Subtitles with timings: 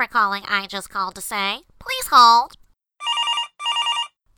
[0.00, 1.58] for calling I Just Called to Say.
[1.78, 2.54] Please hold.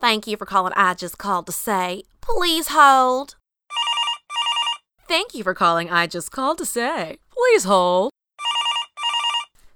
[0.01, 2.03] Thank you for calling I Just Called to Say.
[2.19, 3.35] Please hold.
[5.07, 7.17] Thank you for calling I Just Called to Say.
[7.31, 8.11] Please hold.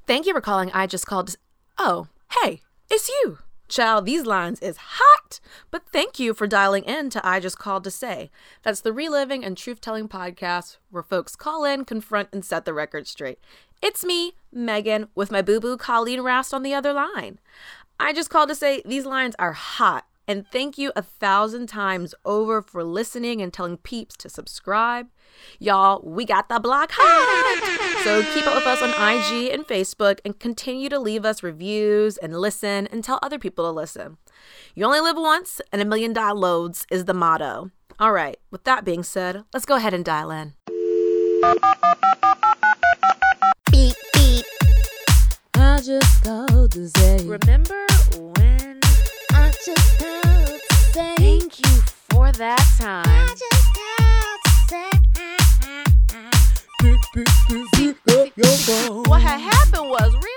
[0.06, 1.38] Thank you for calling I Just Called to
[1.78, 2.08] Oh,
[2.44, 2.60] hey,
[2.90, 3.38] it's you.
[3.70, 5.40] Child, these lines is hot,
[5.72, 8.30] but thank you for dialing in to I Just Called to Say.
[8.64, 12.74] That's the reliving and truth telling podcast where folks call in, confront, and set the
[12.74, 13.40] record straight.
[13.82, 17.40] It's me, Megan, with my boo boo Colleen Rast on the other line.
[18.00, 20.06] I just called to say these lines are hot.
[20.30, 25.08] And thank you a thousand times over for listening and telling peeps to subscribe.
[25.58, 28.04] Y'all, we got the block hot.
[28.04, 32.18] So keep up with us on IG and Facebook and continue to leave us reviews
[32.18, 34.18] and listen and tell other people to listen.
[34.76, 37.72] You only live once, and a million downloads is the motto.
[37.98, 40.54] All right, with that being said, let's go ahead and dial in.
[45.78, 47.18] I just called to say.
[47.28, 48.80] Remember when?
[49.32, 51.16] I just called to say.
[51.18, 53.06] Thank you for that time.
[53.06, 54.42] I just called
[57.50, 57.94] to
[58.66, 58.90] say.
[59.08, 60.37] What had happened was really.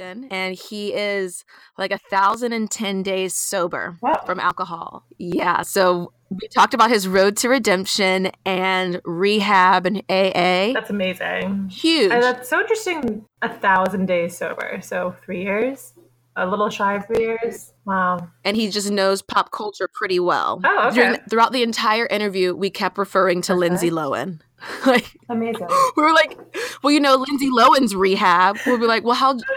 [0.00, 1.44] And he is
[1.78, 4.22] like a thousand and ten days sober Wow.
[4.24, 5.04] from alcohol.
[5.18, 10.72] Yeah, so we talked about his road to redemption and rehab and AA.
[10.72, 11.68] That's amazing.
[11.68, 12.10] Huge.
[12.10, 13.24] And that's so interesting.
[13.42, 15.94] A thousand days sober, so three years,
[16.36, 17.72] a little shy of three years.
[17.84, 18.28] Wow.
[18.44, 20.60] and he just knows pop culture pretty well.
[20.64, 20.94] Oh, okay.
[20.96, 24.40] During- throughout the entire interview, we kept referring to Lindsay Lohan.
[24.86, 25.68] like Amazing.
[25.96, 26.36] we were like,
[26.82, 28.58] well, you know, Lindsay Lohan's rehab.
[28.66, 29.38] We'll be like, well, how?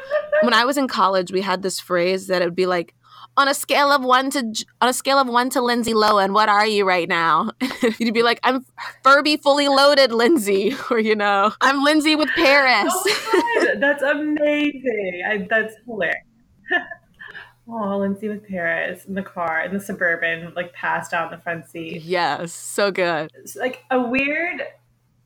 [0.42, 2.94] When I was in college, we had this phrase that it would be like,
[3.36, 4.40] on a scale of one to
[4.82, 7.52] on a scale of one to Lindsay Lohan, what are you right now?
[7.98, 8.66] You'd be like, I'm
[9.04, 12.94] Furby fully loaded, Lindsay, or you know, I'm Lindsay with Paris.
[12.94, 15.24] Oh that's amazing.
[15.30, 16.24] I, that's hilarious.
[17.68, 21.44] Oh, Lindsay with Paris in the car in the suburban, like passed out in the
[21.44, 22.02] front seat.
[22.02, 23.30] yes, so good.
[23.36, 24.62] It's like a weird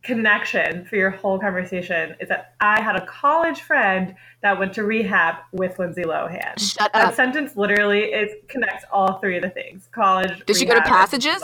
[0.04, 4.84] connection for your whole conversation is that I had a college friend that went to
[4.84, 6.60] rehab with Lindsay Lohan.
[6.60, 7.14] Shut That up.
[7.14, 9.88] sentence literally it connects all three of the things.
[9.94, 10.46] College.
[10.46, 11.42] Did she go to Passages?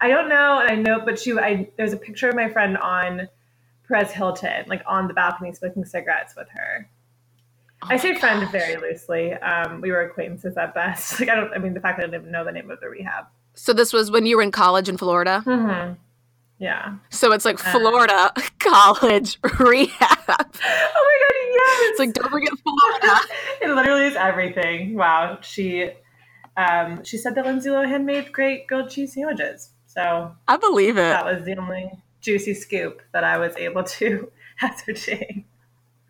[0.00, 1.36] I don't know, and I know, but she.
[1.38, 3.28] I there's a picture of my friend on
[3.86, 6.88] Perez Hilton, like on the balcony smoking cigarettes with her.
[7.82, 8.52] Oh I say friend gosh.
[8.52, 9.32] very loosely.
[9.34, 11.18] Um, we were acquaintances at best.
[11.20, 11.52] Like I don't.
[11.54, 13.24] I mean, the fact that I didn't know the name of the rehab.
[13.54, 15.42] So this was when you were in college in Florida.
[15.46, 15.94] Mm-hmm.
[16.58, 16.96] Yeah.
[17.08, 17.72] So it's like Uh.
[17.72, 20.18] Florida college rehab.
[20.28, 21.36] Oh my god!
[21.52, 21.90] Yes.
[21.90, 23.20] It's like don't forget Florida.
[23.62, 24.94] it literally is everything.
[24.94, 25.38] Wow.
[25.40, 25.90] She
[26.56, 29.70] um she said that Lindsay Lohan made great grilled cheese sandwiches.
[29.86, 31.00] So I believe it.
[31.10, 31.90] that was the only
[32.20, 34.30] juicy scoop that I was able to
[34.62, 35.46] ascertain.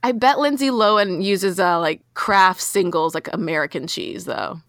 [0.02, 4.60] I bet Lindsay Lohan uses uh like Kraft singles like American cheese though.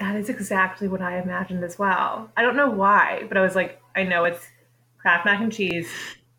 [0.00, 2.30] That is exactly what I imagined as well.
[2.36, 4.44] I don't know why, but I was like, I know it's
[4.98, 5.88] Kraft mac and cheese,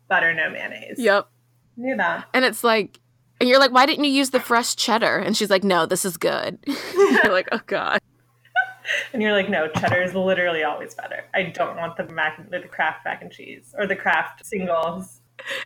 [0.08, 0.98] butter, no mayonnaise.
[0.98, 1.28] Yep.
[1.76, 2.26] Knew that.
[2.34, 3.00] And it's like
[3.40, 5.18] and you're like, why didn't you use the fresh cheddar?
[5.18, 6.58] And she's like, no, this is good.
[6.94, 8.00] you're like, oh god.
[9.14, 11.24] And you're like, no, cheddar is literally always better.
[11.32, 15.22] I don't want the mac, the Kraft mac and cheese or the Kraft singles.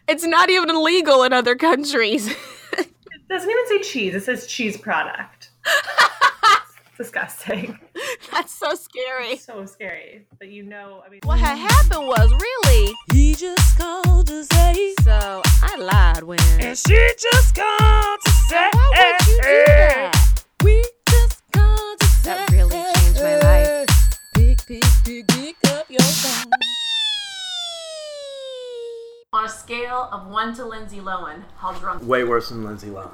[0.06, 2.32] It's not even illegal in other countries.
[3.28, 4.14] It doesn't even say cheese.
[4.14, 5.50] It says cheese product.
[6.96, 7.78] Disgusting.
[8.32, 9.28] That's so scary.
[9.32, 10.26] It's so scary.
[10.38, 12.94] But you know, I mean, What had happened was really.
[13.12, 16.40] He just called to say, So I lied when.
[16.58, 20.42] and she just called to say, Why would you do that?
[20.64, 23.88] we just called to say, That really changed my life.
[24.34, 26.50] Pick, pick, pick, pick up your phone.
[29.34, 33.12] On a scale of one to Lindsay Lohan, how drunk Way worse than Lindsay Lohan.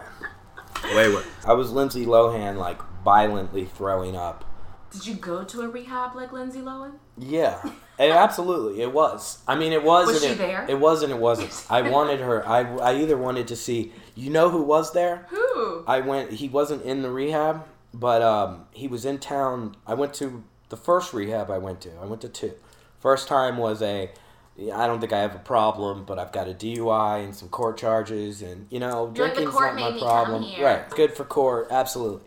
[0.94, 1.26] Way worse.
[1.44, 4.44] I was Lindsay Lohan, like violently throwing up.
[4.92, 6.92] did you go to a rehab like Lindsay Lohan?
[7.18, 7.60] Yeah,
[7.98, 9.42] it, absolutely, it was.
[9.48, 10.06] I mean, it was.
[10.06, 10.64] Was she it, there?
[10.68, 11.66] It was and it wasn't.
[11.68, 12.46] I wanted her.
[12.46, 13.92] I, I either wanted to see.
[14.14, 15.26] You know who was there?
[15.30, 15.82] Who?
[15.84, 16.30] I went.
[16.30, 19.74] He wasn't in the rehab, but um, he was in town.
[19.84, 21.90] I went to the first rehab I went to.
[22.00, 22.52] I went to two.
[23.00, 24.10] First time was a.
[24.56, 27.76] I don't think I have a problem, but I've got a DUI and some court
[27.76, 30.44] charges, and you know, You're drinking's court not my made me come problem.
[30.62, 32.22] Right, good for court, absolutely.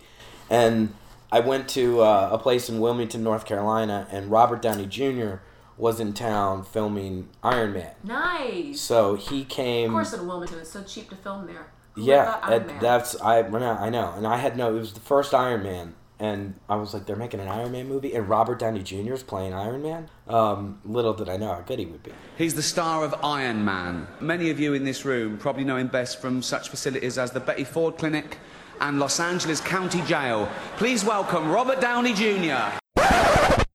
[0.49, 0.93] And
[1.31, 5.35] I went to uh, a place in Wilmington, North Carolina, and Robert Downey Jr.
[5.77, 7.91] was in town filming Iron Man.
[8.03, 8.81] Nice.
[8.81, 9.91] So he came.
[9.91, 11.67] Of course, in Wilmington, it's so cheap to film there.
[11.93, 12.79] Who Yeah, thought Iron it- Man?
[12.81, 13.39] that's I.
[13.39, 14.75] I know, and I had no.
[14.75, 17.87] It was the first Iron Man and I was like, they're making an Iron Man
[17.87, 19.13] movie, and Robert Downey Jr.
[19.13, 20.09] is playing Iron Man.
[20.27, 22.11] Um, little did I know how good he would be.
[22.37, 24.07] He's the star of Iron Man.
[24.19, 27.39] Many of you in this room probably know him best from such facilities as the
[27.39, 28.37] Betty Ford Clinic
[28.79, 30.49] and Los Angeles County Jail.
[30.77, 32.77] Please welcome Robert Downey Jr.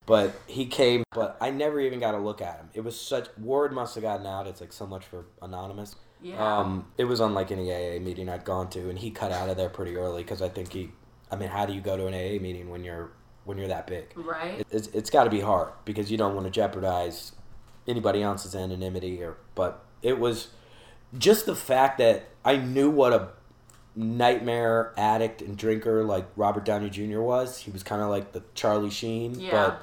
[0.05, 2.69] But he came, but I never even got to look at him.
[2.75, 4.47] It was such word must have gotten out.
[4.47, 5.94] It's like so much for anonymous.
[6.21, 6.59] Yeah.
[6.59, 9.56] Um, it was unlike any AA meeting I'd gone to, and he cut out of
[9.56, 10.91] there pretty early because I think he.
[11.32, 13.11] I mean, how do you go to an AA meeting when you're
[13.44, 14.12] when you're that big?
[14.14, 14.61] Right.
[14.61, 17.32] It, it's it's got to be hard because you don't want to jeopardize
[17.88, 19.23] anybody else's anonymity.
[19.23, 20.49] Or but it was
[21.19, 23.29] just the fact that I knew what a
[23.96, 27.20] nightmare addict and drinker like Robert Downey Jr.
[27.20, 27.58] was.
[27.58, 29.50] He was kind of like the Charlie Sheen, Yeah.
[29.50, 29.82] but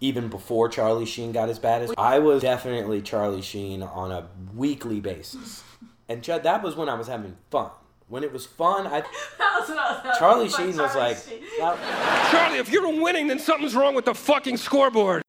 [0.00, 4.28] even before Charlie Sheen got as bad as I was definitely Charlie Sheen on a
[4.54, 5.62] weekly basis.
[6.08, 7.70] And that was when I was having fun.
[8.12, 9.00] When it was fun, I
[10.18, 11.16] Charlie Sheen was like
[11.58, 15.22] that- Charlie, if you're winning, then something's wrong with the fucking scoreboard.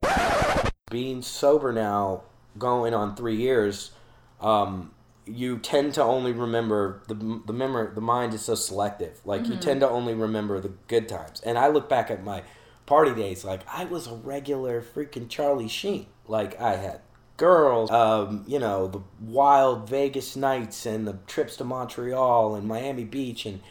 [0.92, 2.24] being sober now,
[2.58, 3.92] going on three years.
[4.42, 4.92] Um,
[5.26, 7.14] you tend to only remember the
[7.46, 7.96] the memory.
[7.96, 9.22] The mind is so selective.
[9.24, 11.40] Like you tend to only remember the good times.
[11.40, 12.44] And I look back at my
[12.86, 13.46] party days.
[13.46, 16.08] Like I was a regular freaking Charlie Sheen.
[16.28, 17.00] Like I had
[17.38, 17.92] girls.
[17.92, 23.46] Um, you know the wild Vegas nights and the trips to Montreal and Miami Beach
[23.46, 23.62] and.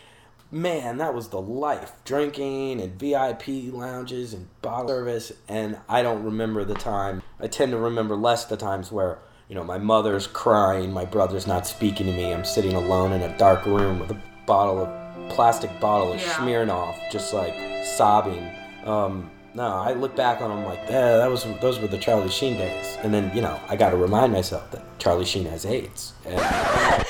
[0.55, 1.93] Man, that was the life.
[2.05, 5.33] Drinking and VIP lounges and bottle service.
[5.49, 7.23] And I don't remember the time.
[7.41, 11.47] I tend to remember less the times where, you know, my mother's crying, my brother's
[11.47, 12.35] not speaking to me.
[12.35, 16.29] I'm sitting alone in a dark room with a bottle of plastic bottle of Yeah.
[16.35, 17.55] Smirnoff, just like
[17.97, 18.47] sobbing.
[18.85, 22.31] Um, no, I look back on them like, yeah, that was those were the Charlie
[22.31, 22.97] Sheen days.
[23.03, 26.13] And then, you know, I got to remind myself that Charlie Sheen has AIDS.
[26.25, 26.41] And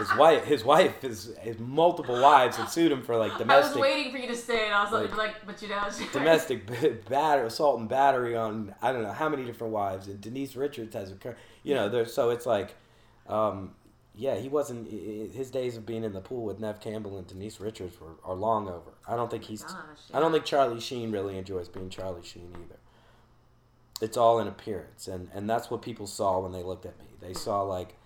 [0.00, 3.38] his wife, his wife, his, his multiple wives had sued him for like I was
[3.42, 4.72] domestic waiting for you to say it.
[4.72, 5.82] I was like, Like- but you know,
[6.12, 6.66] domestic
[7.08, 10.94] batter, assault and battery on I don't know how many different wives, and Denise Richards
[10.94, 11.16] has a,
[11.62, 12.06] you know, there.
[12.06, 12.74] So it's like,
[13.28, 13.72] um,
[14.20, 14.86] yeah, he wasn't.
[14.88, 14.90] i-
[15.24, 18.16] i- His days of being in the pool with Neve Campbell and Denise Richards were
[18.22, 18.92] are long over.
[19.08, 19.62] I don't think he's.
[19.62, 19.76] gosh,
[20.12, 22.78] I don't think Charlie Sheen really enjoys being Charlie Sheen either.
[24.02, 27.06] It's all in appearance, and and that's what people saw when they looked at me.
[27.20, 27.96] They saw like,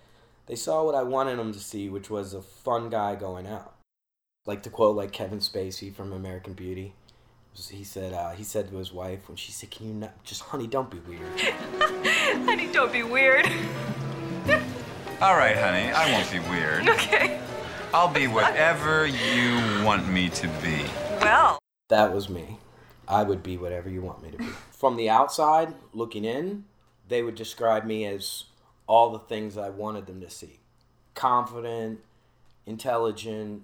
[0.45, 3.73] they saw what I wanted them to see, which was a fun guy going out.
[4.45, 6.93] Like to quote like Kevin Spacey from American Beauty.
[7.71, 10.41] He said, uh, he said to his wife when she said, "Can you not just,
[10.41, 11.39] honey, don't be weird."
[12.45, 13.45] Honey, don't be weird.
[15.21, 16.89] All right, honey, I won't be weird.
[16.89, 17.39] Okay.
[17.93, 20.83] I'll be whatever you want me to be.
[21.21, 21.57] Well.
[21.87, 22.57] That was me.
[23.07, 24.47] I would be whatever you want me to be.
[24.71, 26.65] From the outside, looking in,
[27.07, 28.45] they would describe me as
[28.87, 30.59] all the things I wanted them to see
[31.13, 32.01] confident,
[32.65, 33.63] intelligent,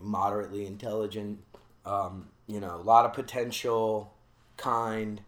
[0.00, 1.40] moderately intelligent,
[1.84, 4.14] um, you know, a lot of potential,
[4.56, 5.20] kind.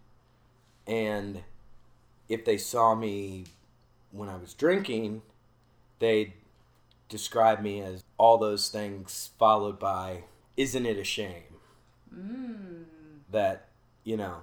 [0.86, 1.42] And
[2.28, 3.46] if they saw me
[4.12, 5.22] when I was drinking,
[5.98, 6.32] they'd
[7.08, 10.24] describe me as all those things followed by,
[10.56, 11.42] isn't it a shame?
[13.30, 13.68] that
[14.04, 14.38] you know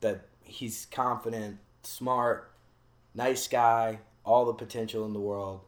[0.00, 2.50] that he's confident, smart,
[3.14, 5.60] nice guy, all the potential in the world,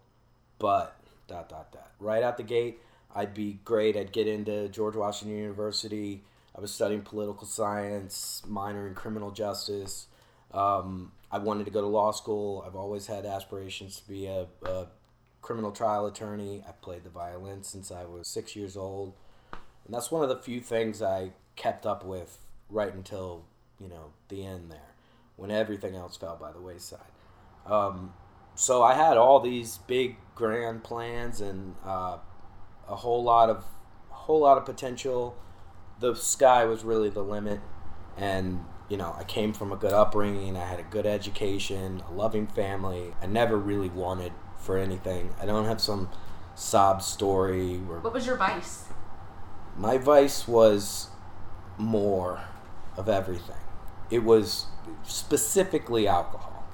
[0.59, 0.97] but
[1.29, 1.91] dot dot dot.
[2.01, 2.81] Right out the gate,
[3.15, 3.97] I'd be great.
[3.97, 6.23] I'd get into George Washington University.
[6.57, 10.07] I was studying political science, minor in criminal justice.
[10.53, 12.65] Um, I wanted to go to law school.
[12.67, 14.87] I've always had aspirations to be a, a
[15.45, 16.65] criminal trial attorney.
[16.67, 19.13] I played the violin since I was six years old.
[19.53, 22.39] And that's one of the few things I kept up with
[22.71, 23.45] right until,
[23.79, 24.95] you know, the end there,
[25.37, 27.01] when everything else fell by the wayside.
[27.67, 28.15] Um,
[28.55, 32.17] so I had all these big grand plans and uh,
[32.89, 33.65] a whole lot of
[34.09, 35.37] whole lot of potential.
[36.01, 37.61] The sky was really the limit,
[38.17, 40.57] and you know I came from a good upbringing.
[40.57, 43.15] I had a good education, a loving family.
[43.21, 44.33] I never really wanted
[44.65, 45.31] for anything.
[45.41, 46.09] I don't have some
[46.55, 48.85] sob story or What was your vice?
[49.77, 51.09] my vice was
[51.79, 52.41] more
[52.97, 53.57] of everything.
[54.11, 54.67] It was
[55.03, 56.65] specifically alcohol.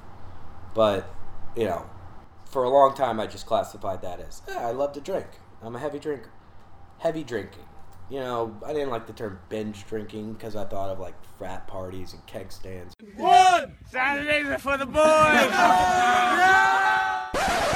[0.75, 1.09] But,
[1.57, 1.87] you know,
[2.45, 5.27] for a long time I just classified that as, "Eh, I love to drink.
[5.63, 6.31] I'm a heavy drinker.
[6.99, 7.65] Heavy drinking.
[8.11, 11.67] You know, I didn't like the term binge drinking because I thought of like frat
[11.69, 12.95] parties and keg stands.
[13.17, 13.77] One!
[13.89, 15.51] Saturdays are for the boys!
[16.80, 16.80] You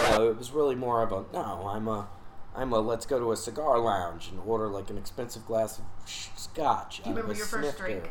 [0.03, 1.69] know, it was really more of a no.
[1.69, 2.09] I'm a,
[2.55, 2.81] I'm a.
[2.81, 7.03] Let's go to a cigar lounge and order like an expensive glass of scotch.
[7.03, 8.11] Do you remember your first drink?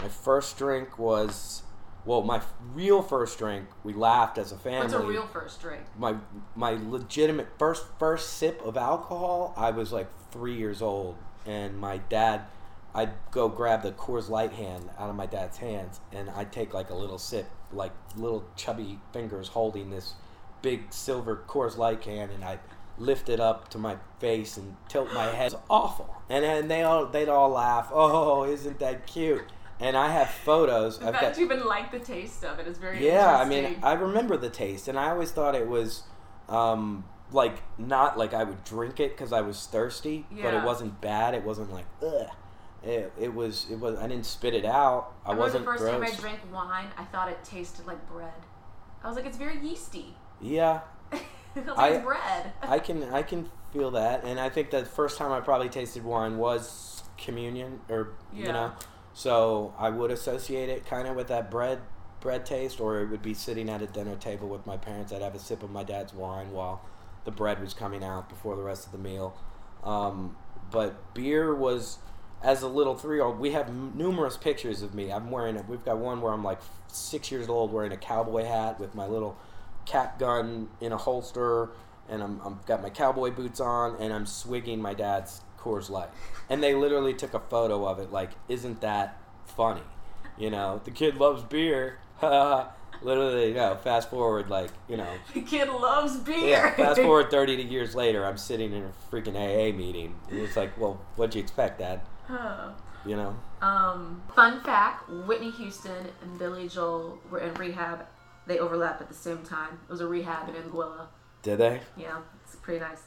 [0.00, 1.62] My first drink was,
[2.04, 3.66] well, my real first drink.
[3.84, 4.80] We laughed as a family.
[4.80, 5.82] What's a real first drink?
[5.98, 6.16] My
[6.54, 9.54] my legitimate first first sip of alcohol.
[9.56, 11.16] I was like three years old,
[11.46, 12.42] and my dad
[12.94, 16.72] I'd go grab the Coors Light hand out of my dad's hands, and I'd take
[16.72, 20.14] like a little sip, like little chubby fingers holding this
[20.64, 22.58] big silver Coors Light can, and I'd
[22.96, 25.52] lift it up to my face and tilt my head.
[25.52, 26.22] It's awful.
[26.30, 27.90] And then they all they'd all laugh.
[27.92, 29.44] Oh, isn't that cute?
[29.78, 30.98] And I have photos.
[30.98, 32.66] Fact got you even like the taste of it.
[32.66, 35.68] it is very yeah, I mean, I remember the taste, and I always thought it
[35.68, 36.04] was
[36.48, 41.00] um, like not like I would drink it because I was thirsty, but it wasn't
[41.00, 41.34] bad.
[41.34, 42.30] It wasn't like ugh.
[42.82, 43.66] It, it was.
[43.70, 43.98] It was.
[43.98, 45.12] I didn't spit it out.
[45.26, 45.92] I, I wasn't the first gross.
[45.92, 48.32] time I drank wine, I thought it tasted like bread.
[49.02, 50.16] I was like, it's very yeasty.
[50.40, 50.80] Yeah,
[51.54, 52.52] was I- bread.
[52.62, 53.02] I can.
[53.04, 57.02] I can feel that, and I think the first time I probably tasted wine was
[57.18, 58.72] communion, or you know,
[59.12, 61.80] so I would associate it kind of with that bread
[62.20, 65.12] bread taste, or it would be sitting at a dinner table with my parents.
[65.12, 66.82] I'd have a sip of my dad's wine while
[67.24, 69.36] the bread was coming out before the rest of the meal.
[69.82, 70.36] Um,
[70.70, 71.98] but beer was,
[72.42, 75.12] as a little three year old, we have m- numerous pictures of me.
[75.12, 75.56] I'm wearing.
[75.58, 78.94] A, we've got one where I'm like six years old, wearing a cowboy hat with
[78.94, 79.36] my little
[79.86, 81.70] cap gun in a holster,
[82.08, 86.08] and I'm, I'm got my cowboy boots on, and I'm swigging my dad's Coors Light.
[86.48, 88.12] And they literally took a photo of it.
[88.12, 89.82] Like, isn't that funny?
[90.38, 91.98] You know, the kid loves beer.
[93.02, 93.76] literally, you know.
[93.76, 96.48] Fast forward, like you know, The kid loves beer.
[96.48, 96.74] yeah.
[96.74, 100.14] Fast forward thirty years later, I'm sitting in a freaking AA meeting.
[100.30, 102.00] And it's like, well, what'd you expect, Dad?
[102.26, 102.70] Huh.
[103.06, 103.36] You know.
[103.62, 108.06] Um, fun fact: Whitney Houston and Billy Joel were in rehab.
[108.46, 109.78] They overlapped at the same time.
[109.88, 111.06] It was a rehab in Anguilla.
[111.42, 111.80] Did they?
[111.96, 113.02] Yeah, it's pretty nice.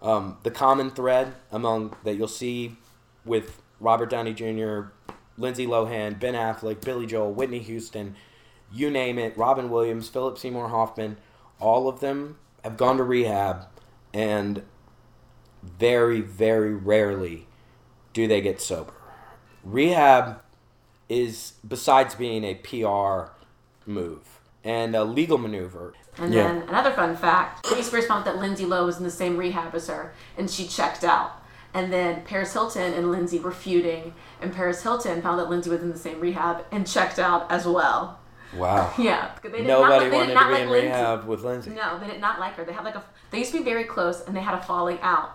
[0.00, 2.76] um, the common thread among that you'll see
[3.24, 4.90] with Robert Downey Jr.,
[5.38, 8.16] Lindsay Lohan, Ben Affleck, Billy Joel, Whitney Houston,
[8.72, 11.16] you name it, Robin Williams, Philip Seymour Hoffman,
[11.60, 13.66] all of them have gone to rehab,
[14.12, 14.62] and
[15.62, 17.46] very, very rarely
[18.12, 18.92] do they get sober.
[19.64, 20.42] Rehab
[21.08, 23.32] is, besides being a PR
[23.86, 26.42] move and a legal maneuver, And Yeah.
[26.44, 29.74] then another fun fact: Britney Spears found that Lindsay Lohan was in the same rehab
[29.74, 31.32] as her, and she checked out.
[31.74, 35.80] And then Paris Hilton and Lindsay were feuding, and Paris Hilton found that Lindsay was
[35.82, 38.18] in the same rehab and checked out as well.
[38.54, 38.92] wow.
[38.98, 40.86] Yeah, they did Nobody not, wanted to be like in Lindsay.
[40.88, 41.70] rehab with Lindsay.
[41.70, 42.64] No, they did not like her.
[42.64, 43.02] They had like a.
[43.30, 45.30] They used to be very close, and they had a falling out.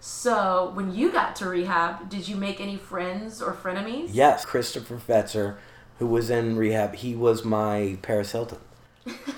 [0.00, 4.08] So when you got to rehab, did you make any friends or frenemies?
[4.12, 5.56] Yes, Christopher Fetzer,
[5.98, 8.58] who was in rehab, he was my Paris Hilton.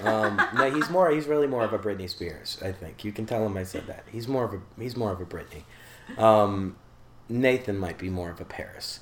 [0.02, 1.10] Um, no, he's more.
[1.10, 2.58] He's really more of a Britney Spears.
[2.62, 4.04] I think you can tell him I said that.
[4.10, 4.60] He's more of a.
[4.78, 5.62] He's more of a Britney.
[6.18, 6.76] Um,
[7.28, 9.00] Nathan might be more of a Paris.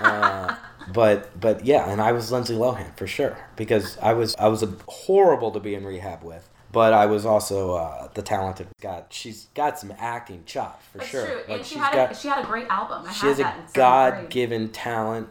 [0.00, 0.54] Uh,
[0.92, 4.62] but but yeah, and I was Lindsay Lohan for sure because I was I was
[4.62, 6.48] a, horrible to be in rehab with.
[6.70, 8.68] But I was also uh, the talented.
[8.80, 11.26] Got she's got some acting chops for That's sure.
[11.26, 11.36] true.
[11.48, 13.06] Like and she had got a, she had a great album.
[13.08, 15.30] I she has a God-given talent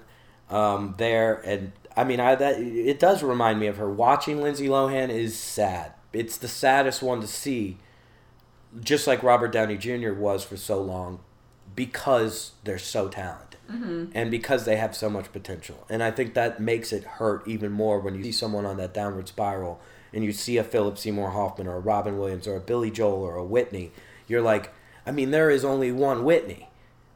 [0.50, 1.36] um, there.
[1.46, 3.90] And i mean i that it does remind me of her.
[3.90, 5.94] Watching lindsay lohan is sad.
[6.14, 7.78] It's the saddest one to see
[8.82, 11.20] just like robert downey jr was for so long
[11.76, 14.12] because they're so talented Mhm.
[14.14, 15.86] and because they have so much potential.
[15.90, 18.94] And i think that makes it hurt even more when you see someone on that
[18.94, 19.80] downward spiral
[20.14, 23.22] and you see a philip seymour hoffman or a robin williams or a billy joel
[23.24, 23.92] or a whitney.
[24.28, 24.74] You're like
[25.06, 26.70] i mean there is only one whitney.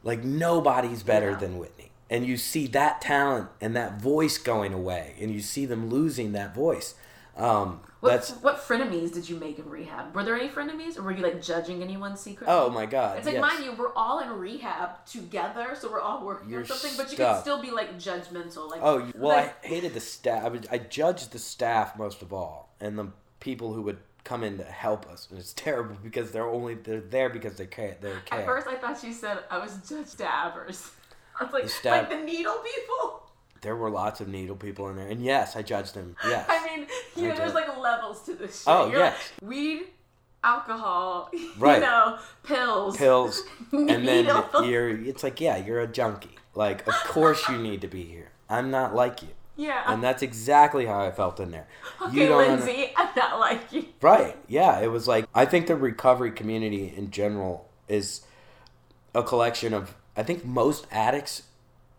[0.04, 1.81] Like nobody's better than Whitney.
[2.12, 6.32] And you see that talent and that voice going away, and you see them losing
[6.32, 6.94] that voice.
[7.38, 10.14] Um, What, that's what frenemies did you make in rehab?
[10.14, 12.52] Were there any frenemies, or were you like judging anyone secretly?
[12.54, 13.16] oh my god.
[13.16, 13.40] It's like, yes.
[13.40, 17.16] mind you, we're all in rehab together, so we're all working on something, but you
[17.16, 18.70] can still be like judgmental.
[18.70, 20.44] Like, Oh well, like, I hated the staff.
[20.44, 23.08] I, would, I judged the staff most of all, and the
[23.40, 25.28] people who would come in to help us.
[25.30, 27.96] And it's terrible because they're only they're there because they care.
[28.00, 28.40] They care.
[28.40, 30.90] At first, I thought you said I was judge stabbers.
[31.52, 33.22] Like, The stab- like the needle people.
[33.62, 36.16] there were lots of needle people in there, and yes, I judged them.
[36.26, 36.46] Yes.
[36.48, 38.68] I mean, you I know, there's like levels to this shit.
[38.68, 39.32] Oh, You're yes.
[39.40, 39.82] like, weed,
[40.44, 41.76] alcohol, Right.
[41.76, 44.26] you know, pills, pills, and then
[44.64, 44.88] you're.
[44.90, 46.36] It's like yeah, you're a junkie.
[46.54, 48.30] Like of course you need to be here.
[48.50, 49.28] I'm not like you.
[49.56, 49.84] Yeah.
[49.86, 51.66] And that's exactly how I felt in there.
[52.00, 53.84] Okay, under- Lindsay, I'm not like you.
[54.00, 54.36] Right.
[54.48, 54.80] Yeah.
[54.80, 58.22] It was like I think the recovery community in general is
[59.14, 61.42] a collection of I think most addicts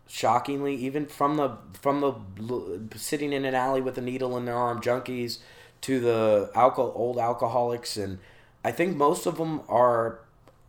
[0.06, 4.56] shockingly even from the from the sitting in an alley with a needle in their
[4.56, 5.38] arm junkies
[5.80, 8.18] to the alcohol old alcoholics and
[8.62, 10.20] I think most of them are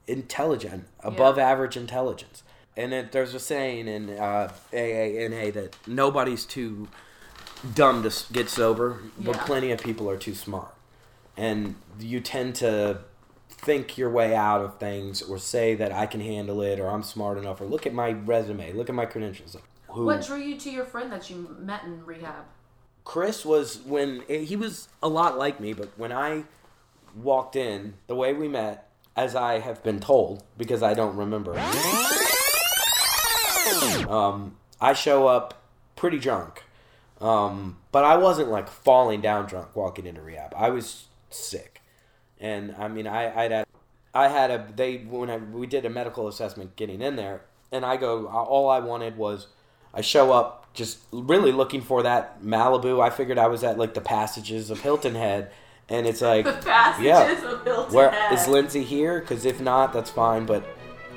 [0.08, 2.44] intelligent above average intelligence
[2.78, 6.88] and it, there's a saying in uh, AANA that nobody's too
[7.74, 9.44] dumb to get sober, but Yeah.
[9.44, 10.74] plenty of people are too smart.
[11.38, 13.00] And you tend to
[13.66, 17.04] think your way out of things or say that I can handle it or I'm
[17.04, 19.58] smart enough or look at my resume, look at my credentials.
[19.90, 22.46] Who What drew you to your friend that you met in rehab?
[23.04, 26.44] Chris was when he was a lot like me, but when I
[27.16, 31.58] walked in, the way we met, as I have been told, because I don't remember,
[34.10, 35.64] um, I show up
[35.96, 36.64] pretty drunk,
[37.22, 40.54] um, but I wasn't like falling down drunk walking into rehab.
[40.56, 41.82] I was sick,
[42.40, 43.66] and I mean, I I'd had,
[44.14, 47.86] I had a they when I, we did a medical assessment getting in there, and
[47.86, 49.48] I go all I wanted was
[49.94, 53.02] I show up just really looking for that Malibu.
[53.02, 55.52] I figured I was at like the passages of Hilton Head,
[55.90, 58.34] and it's like The passages yeah, of Hilton where Head.
[58.34, 59.20] is Lindsay here?
[59.22, 60.46] Because if not, that's fine.
[60.46, 60.66] But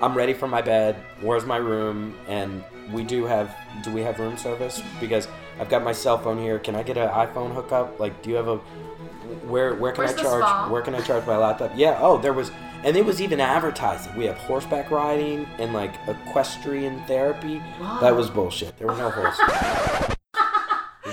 [0.00, 0.96] I'm ready for my bed.
[1.20, 2.14] Where's my room?
[2.28, 4.80] And we do have do we have room service?
[5.00, 5.26] Because
[5.58, 6.60] I've got my cell phone here.
[6.60, 7.98] Can I get an iPhone hookup?
[7.98, 8.60] Like, do you have a
[9.48, 10.42] where where can Where's I charge?
[10.42, 10.68] spa?
[10.70, 11.72] Where can I charge my laptop?
[11.74, 11.98] Yeah.
[12.00, 12.50] Oh, there was.
[12.84, 14.14] And it was even advertising.
[14.16, 17.60] We have horseback riding and like equestrian therapy.
[18.00, 18.78] That was bullshit.
[18.78, 19.40] There were no horses.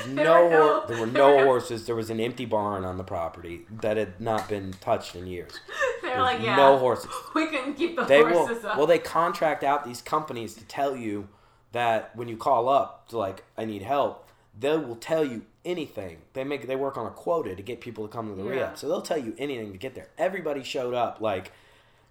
[0.08, 1.86] There no, were no- there were no horses.
[1.88, 5.60] There was an empty barn on the property that had not been touched in years.
[6.04, 7.10] They're like, yeah, no horses.
[7.34, 8.46] We couldn't keep the They will.
[8.46, 8.78] horses up.
[8.78, 11.28] Well, they contract out these companies to tell you
[11.72, 14.28] that when you call up to like, I need help,
[14.60, 16.18] they will tell you anything.
[16.34, 18.50] They make they work on a quota to get people to come to the Yeah.
[18.52, 20.08] rehab, so they'll tell you anything to get there.
[20.18, 21.52] Everybody showed up like,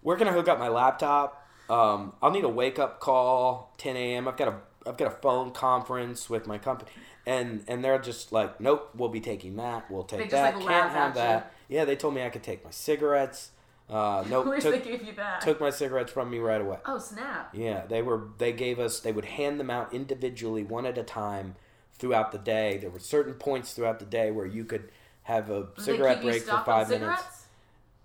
[0.02, 1.40] where can I hook up my laptop?
[1.70, 4.28] Um, I'll need a wake up call, 10 a.m.
[4.28, 4.54] I've got a
[4.86, 6.90] I've got a phone conference with my company,
[7.26, 9.90] and and they're just like, nope, we'll be taking that.
[9.90, 10.56] We'll take that.
[10.56, 11.22] like, Can't have you.
[11.22, 11.52] that.
[11.68, 13.52] Yeah, they told me I could take my cigarettes.
[13.88, 14.46] Uh, nope.
[14.46, 15.40] Wish took, they gave you that.
[15.40, 16.76] Took my cigarettes from me right away.
[16.84, 17.54] oh snap!
[17.54, 18.28] Yeah, they were.
[18.36, 19.00] They gave us.
[19.00, 21.56] They would hand them out individually, one at a time,
[21.98, 22.78] throughout the day.
[22.78, 24.90] There were certain points throughout the day where you could
[25.24, 27.22] have a cigarette break for five minutes.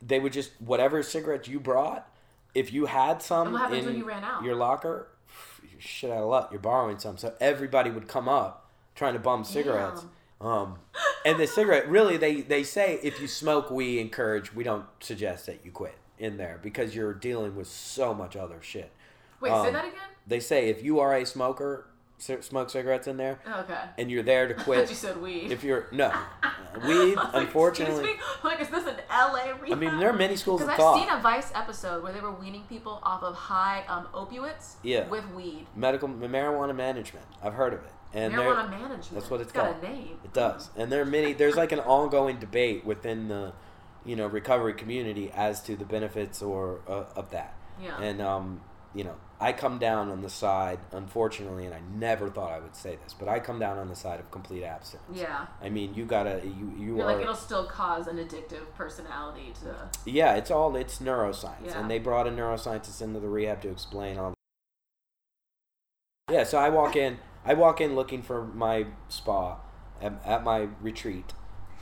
[0.02, 2.08] They would just whatever cigarettes you brought.
[2.56, 4.44] If you had some what in when you ran out?
[4.44, 5.10] your locker,
[5.70, 6.50] you're shit out of luck.
[6.52, 10.04] You're borrowing some, so everybody would come up trying to bum cigarettes.
[10.42, 10.80] Um,
[11.26, 14.54] and the cigarette really they they say if you smoke, we encourage.
[14.56, 18.60] We don't suggest that you quit in there because you're dealing with so much other
[18.62, 18.92] shit.
[19.42, 20.00] Wait, say Um, that again.
[20.26, 21.88] They say if you are a smoker,
[22.20, 23.78] smoke cigarettes in there, Oh, okay.
[23.98, 24.90] and you're there to quit.
[24.90, 25.52] you said weed.
[25.52, 26.12] If you're no
[26.44, 28.04] Uh, weed, like, unfortunately.
[28.04, 28.16] Me?
[28.44, 29.72] Like, is this an LA rehab?
[29.72, 31.00] I mean, there are many schools Because I've thought.
[31.00, 35.08] seen a Vice episode where they were weaning people off of high um, opiates Yeah.
[35.08, 35.66] with weed.
[35.76, 37.26] medical marijuana management.
[37.44, 37.92] I've heard of it.
[38.14, 39.12] And Marijuana management.
[39.14, 39.84] That's what it's It's got called.
[39.84, 40.20] a name.
[40.24, 40.70] It does.
[40.78, 41.34] And there are many.
[41.34, 43.54] There's like an ongoing debate within the,
[44.06, 47.56] you know, recovery community as to the benefits or uh, of that.
[47.84, 48.00] Yeah.
[48.02, 48.62] And um,
[48.96, 52.76] you know, I come down on the side, unfortunately, and I never thought I would
[52.76, 55.08] say this, but I come down on the side of complete abstinence.
[55.14, 55.46] Yeah.
[55.62, 57.14] I mean, you gotta, you you You're are.
[57.14, 59.90] like, it'll still cause an addictive personality to.
[60.10, 61.80] Yeah, it's all it's neuroscience, Yeah.
[61.80, 64.34] and they brought a neuroscientist into the rehab to explain all.
[66.32, 67.20] Yeah, so I walk in.
[67.46, 69.58] I walk in looking for my spa
[70.02, 71.34] at, at my retreat,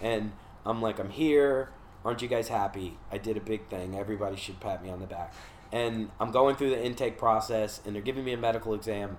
[0.01, 0.33] and
[0.65, 1.69] I'm like, I'm here.
[2.05, 2.97] Aren't you guys happy?
[3.11, 3.97] I did a big thing.
[3.97, 5.33] Everybody should pat me on the back.
[5.71, 9.17] And I'm going through the intake process, and they're giving me a medical exam,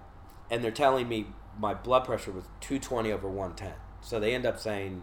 [0.50, 1.26] and they're telling me
[1.58, 3.72] my blood pressure was 220 over 110.
[4.00, 5.02] So they end up saying,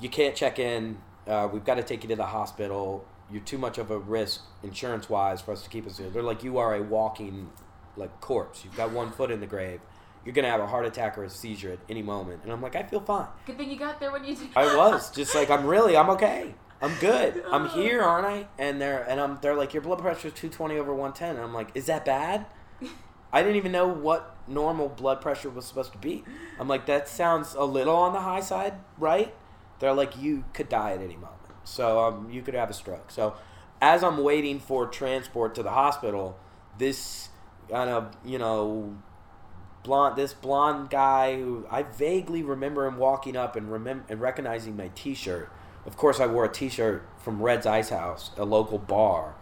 [0.00, 0.98] you can't check in.
[1.26, 3.06] Uh, we've got to take you to the hospital.
[3.30, 6.10] You're too much of a risk, insurance wise, for us to keep us here.
[6.10, 7.50] They're like, you are a walking,
[7.96, 8.64] like corpse.
[8.64, 9.80] You've got one foot in the grave.
[10.24, 12.40] You're gonna have a heart attack or a seizure at any moment.
[12.44, 13.26] And I'm like, I feel fine.
[13.46, 14.48] Good thing you got there when you did.
[14.56, 16.54] I was just like, I'm really, I'm okay.
[16.84, 17.42] I'm good.
[17.50, 18.46] I'm here, aren't I?
[18.58, 21.36] And they're and I'm they're like, your blood pressure is 220 over 110.
[21.36, 22.44] And I'm like, is that bad?
[23.32, 26.24] I didn't even know what normal blood pressure was supposed to be.
[26.60, 29.34] I'm like, that sounds a little on the high side, right?
[29.78, 31.32] They're like, you could die at any moment.
[31.64, 33.10] So um, you could have a stroke.
[33.10, 33.34] So
[33.80, 36.38] as I'm waiting for transport to the hospital,
[36.76, 37.30] this
[37.70, 38.94] kind of, you know,
[39.82, 44.76] blonde, this blonde guy who I vaguely remember him walking up and remem- and recognizing
[44.76, 45.50] my T-shirt.
[45.86, 49.34] Of course, I wore a T-shirt from Red's Ice House, a local bar,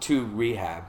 [0.00, 0.84] to rehab.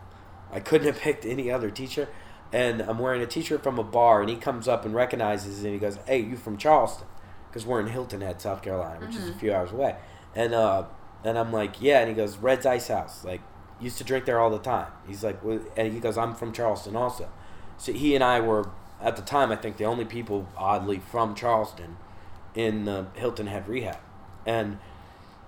[0.51, 2.09] I couldn't have picked any other T-shirt,
[2.51, 5.65] and I'm wearing a T-shirt from a bar, and he comes up and recognizes, it
[5.65, 7.07] and he goes, "Hey, you from Charleston?"
[7.49, 9.39] Because we're in Hilton Head, South Carolina, which is a Mhm.
[9.39, 9.95] few hours away,
[10.35, 10.83] and uh,
[11.23, 13.41] and I'm like, "Yeah," and he goes, "Red's Ice House, like."
[13.79, 14.91] Used to drink there all the time.
[15.07, 17.27] He's like, well, and he goes, "I'm from Charleston also."
[17.79, 18.69] So he and I were
[19.01, 21.97] at the time, I think, the only people oddly from Charleston
[22.53, 23.97] in the Hilton Head rehab,
[24.45, 24.77] and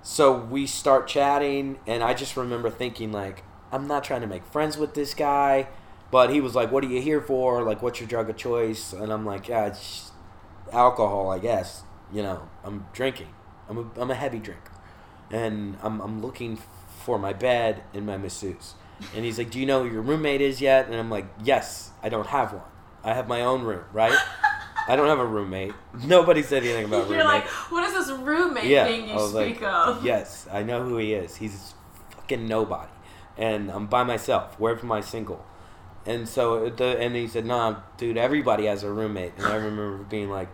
[0.02, 4.46] so we start chatting, and I just remember thinking like, I'm not trying to make
[4.46, 5.68] friends with this guy,
[6.12, 7.64] but he was like, "What are you here for?
[7.64, 10.12] Like, what's your drug of choice?" And I'm like, "Yeah, it's
[10.72, 11.84] alcohol, I guess.
[12.12, 13.30] You know, I'm drinking.
[13.70, 14.74] I'm a, I'm a heavy drinker,
[15.32, 16.60] and I'm I'm looking
[17.04, 18.76] for my bed and my masseuse.
[19.16, 21.92] And he's like, "Do you know who your roommate is yet?" And I'm like, "Yes,
[22.04, 22.62] I don't have one.
[23.04, 24.14] I have my own room, right?
[24.88, 25.74] I don't have a roommate.
[26.06, 29.28] Nobody said anything about You're roommate." like, what is this roommate yeah, thing you I
[29.28, 30.06] speak like, of?
[30.06, 31.36] "Yes, I know who he is.
[31.38, 31.74] He's
[32.16, 32.92] fucking nobody,
[33.38, 34.56] and I'm by myself.
[34.60, 35.46] Where's my single?"
[36.06, 40.04] And so the and he said, "Nah, dude, everybody has a roommate." And I remember
[40.04, 40.50] being like,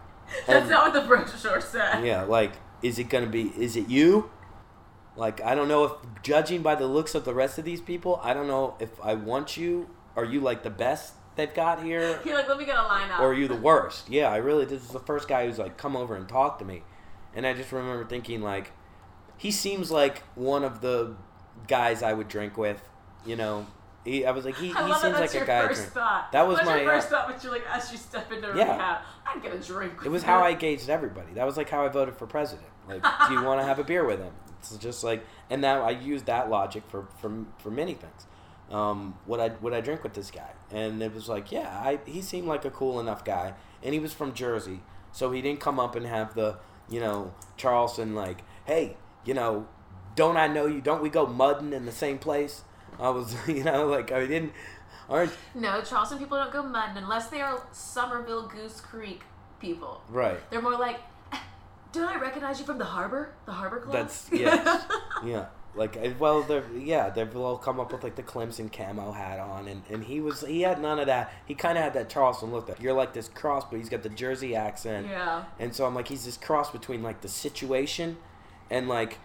[0.45, 2.05] That's oh not what the brochure said.
[2.05, 3.51] yeah, like, is it gonna be?
[3.57, 4.29] Is it you?
[5.15, 5.91] Like, I don't know if
[6.23, 9.15] judging by the looks of the rest of these people, I don't know if I
[9.15, 9.89] want you.
[10.15, 13.09] Are you like the best they've got here, You're like, let me get a line
[13.09, 13.19] up.
[13.21, 14.09] or are you the worst?
[14.09, 14.65] Yeah, I really.
[14.65, 16.83] This is the first guy who's like come over and talk to me,
[17.33, 18.71] and I just remember thinking like,
[19.37, 21.15] he seems like one of the
[21.67, 22.81] guys I would drink with.
[23.25, 23.67] You know,
[24.05, 25.67] he, I was like, he, he seems like a guy.
[25.67, 26.31] First thought.
[26.31, 28.47] That was What's my, your uh, first thought, but you're like, as you step into
[28.49, 28.73] Yeah.
[28.73, 29.93] rehab, I'd get a drink.
[30.05, 30.27] It was you.
[30.27, 31.33] how I gauged everybody.
[31.33, 32.67] That was like how I voted for president.
[32.87, 34.33] Like, do you want to have a beer with him?
[34.59, 38.25] It's just like, and now I use that logic for for, for many things.
[38.71, 40.51] Um, would I would I drink with this guy?
[40.71, 43.53] And it was like, yeah, I he seemed like a cool enough guy,
[43.83, 46.57] and he was from Jersey, so he didn't come up and have the
[46.89, 49.67] you know Charleston like, hey, you know,
[50.15, 50.81] don't I know you?
[50.81, 52.63] Don't we go mudding in the same place?
[52.99, 54.53] I was, you know, like I didn't.
[55.09, 59.23] Aren't No, Charleston people don't go mudding unless they are Summerville Goose Creek
[59.59, 60.03] people.
[60.09, 60.37] right.
[60.51, 60.99] They're more like,
[61.33, 61.37] "Eh,
[61.91, 63.33] don't I recognize you from the harbor?
[63.47, 63.93] The harbor club?
[63.93, 64.85] That's yes,
[65.25, 65.47] yeah.
[65.79, 69.39] Like uh, well, they're yeah, they've all come up with like the Clemson camo hat
[69.39, 71.31] on, and, and he was he had none of that.
[71.45, 72.67] He kind of had that Charleston look.
[72.67, 75.07] That you're like this cross, but he's got the Jersey accent.
[75.09, 75.45] Yeah.
[75.57, 78.17] And so I'm like, he's this cross between like the situation,
[78.69, 79.17] and like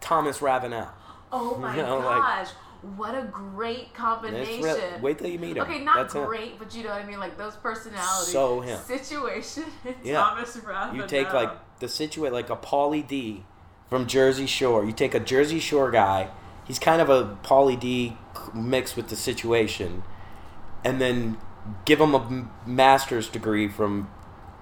[0.00, 0.88] Thomas Ravenel.
[1.32, 2.04] Oh my You know, like-
[2.46, 2.48] gosh.
[2.96, 4.62] what a great combination.
[4.62, 5.62] real- wait till you meet him.
[5.64, 6.24] Okay, not That's him.
[6.26, 7.18] great, but you know what I mean?
[7.18, 8.32] Like those personalities.
[8.32, 8.78] So him.
[8.80, 9.64] Situation.
[10.04, 10.16] Yeah.
[10.20, 10.94] Thomas Ravenel.
[11.02, 13.44] You take like the situation, like a Pauly D
[13.88, 14.84] from Jersey Shore.
[14.84, 16.28] You take a Jersey Shore guy.
[16.66, 18.16] He's kind of a Pauly D
[18.54, 20.02] mixed with the situation,
[20.84, 21.38] and then
[21.84, 24.10] give him a master's degree from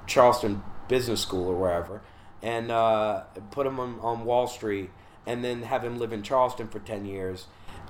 [0.06, 2.02] Charleston Business School or wherever,
[2.42, 4.90] and uh, put him on, on Wall Street,
[5.26, 7.46] and then have him live in Charleston for ten years.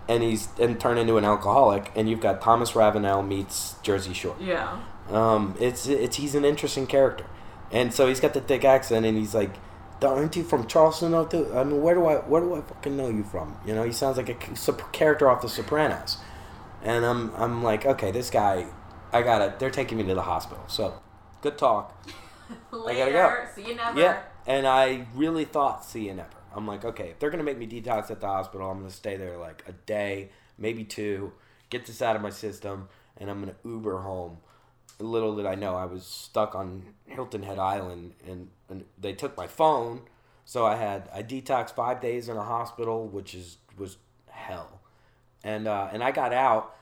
[0.06, 4.36] And he's and turn into an alcoholic, and you've got Thomas Ravenel meets Jersey Shore.
[4.38, 4.80] Yeah.
[5.10, 7.24] Um, it's it's he's an interesting character,
[7.72, 9.54] and so he's got the thick accent, and he's like,
[10.04, 11.50] "Aren't you from Charleston?" Though, too?
[11.54, 13.56] I mean, where do I where do I fucking know you from?
[13.66, 14.34] You know, he sounds like a
[14.92, 16.18] character off The Sopranos,
[16.82, 18.66] and I'm I'm like, okay, this guy,
[19.12, 19.54] I gotta.
[19.58, 21.00] They're taking me to the hospital, so
[21.40, 22.04] good talk.
[22.70, 23.10] Later.
[23.10, 23.46] gotta go.
[23.54, 23.98] See you never.
[23.98, 26.28] Yeah, and I really thought see you never.
[26.54, 29.16] I'm like, okay, if they're gonna make me detox at the hospital, I'm gonna stay
[29.16, 31.32] there like a day, maybe two,
[31.70, 34.38] get this out of my system, and I'm gonna Uber home.
[35.00, 39.36] Little did I know, I was stuck on Hilton Head Island, and, and they took
[39.36, 40.02] my phone,
[40.44, 43.96] so I had I detoxed five days in a hospital, which is was
[44.30, 44.80] hell,
[45.42, 46.76] and uh, and I got out,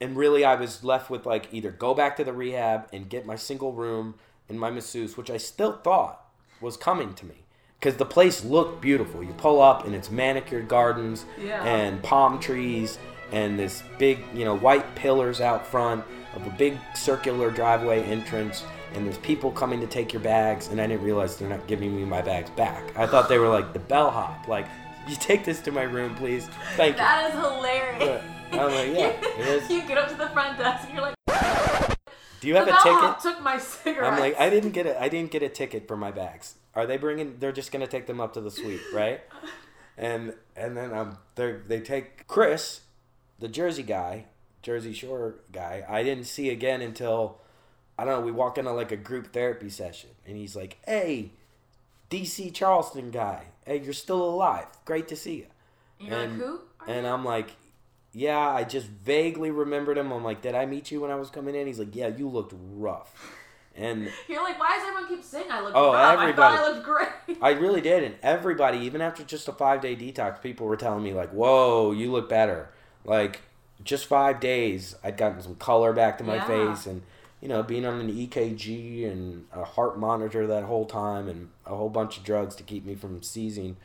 [0.00, 3.26] and really I was left with like either go back to the rehab and get
[3.26, 4.14] my single room
[4.48, 6.24] and my masseuse, which I still thought
[6.60, 7.44] was coming to me
[7.78, 9.22] because the place looked beautiful.
[9.22, 11.62] You pull up and it's manicured gardens Yeah.
[11.64, 12.98] and palm trees
[13.32, 18.64] and this big, you know, white pillars out front of a big circular driveway entrance.
[18.94, 21.94] And there's people coming to take your bags, and I didn't realize they're not giving
[21.94, 22.96] me my bags back.
[22.96, 24.66] I thought they were like the bellhop, like,
[25.06, 26.48] you take this to my room, please.
[26.76, 26.98] Thank you.
[26.98, 28.22] That is hilarious.
[28.52, 29.70] I'm like, yeah, it is.
[29.70, 31.14] you get up to the front desk and you're like,
[32.40, 33.20] Do you have the a ticket?
[33.20, 34.12] took my cigarettes.
[34.12, 36.54] I'm like, I didn't get a, I didn't get a ticket for my bags.
[36.74, 37.38] Are they bringing?
[37.38, 39.20] They're just gonna take them up to the suite, right?
[39.96, 42.82] And and then um, they they take Chris,
[43.38, 44.26] the Jersey guy,
[44.62, 45.84] Jersey Shore guy.
[45.88, 47.38] I didn't see again until
[47.98, 48.26] I don't know.
[48.26, 51.32] We walk into like a group therapy session, and he's like, "Hey,
[52.10, 54.66] DC Charleston guy, hey, you're still alive.
[54.84, 55.46] Great to see you."
[56.00, 56.60] And you're like, who?
[56.86, 57.50] And I'm like,
[58.12, 60.12] yeah, I just vaguely remembered him.
[60.12, 61.66] I'm like, did I meet you when I was coming in?
[61.66, 63.12] He's like, yeah, you looked rough.
[63.74, 66.18] And You're like, why does everyone keep saying I look Oh, rough?
[66.20, 66.54] everybody.
[66.54, 67.38] I thought I looked great.
[67.42, 68.04] I really did.
[68.04, 71.90] And everybody, even after just a five day detox, people were telling me, like, whoa,
[71.92, 72.70] you look better.
[73.08, 73.40] Like,
[73.82, 76.46] just five days, I'd gotten some color back to my Yeah.
[76.74, 76.86] face.
[76.86, 77.02] And,
[77.40, 81.74] you know, being on an EKG and a heart monitor that whole time and a
[81.74, 83.76] whole bunch of drugs to keep me from seizing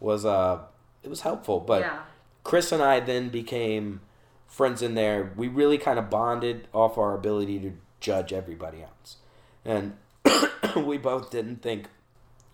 [0.00, 0.60] was, uh,
[1.02, 1.60] it was helpful.
[1.60, 1.98] But yeah.
[2.44, 4.00] Chris and I then became
[4.46, 5.32] friends in there.
[5.36, 9.16] We really kind of bonded off our ability to judge everybody else.
[9.64, 9.96] And
[10.76, 11.88] we both didn't think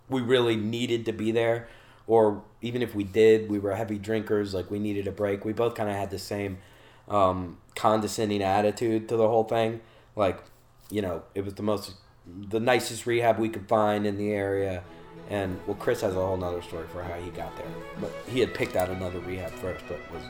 [0.08, 1.68] we really needed to be there,
[2.06, 5.44] or even if we did, we were heavy drinkers, like we needed a break.
[5.44, 6.58] We both kind of had the same
[7.08, 9.80] um, condescending attitude to the whole thing.
[10.16, 10.42] Like,
[10.90, 11.94] you know, it was the most,
[12.26, 14.82] the nicest rehab we could find in the area.
[15.30, 17.66] And well, Chris has a whole nother story for how he got there.
[18.00, 20.22] But he had picked out another rehab first, but was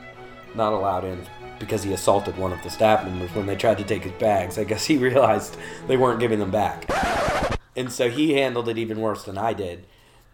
[0.55, 1.21] not allowed in
[1.59, 4.57] because he assaulted one of the staff members when they tried to take his bags.
[4.57, 5.57] I guess he realized
[5.87, 6.89] they weren't giving them back.
[7.75, 9.85] And so he handled it even worse than I did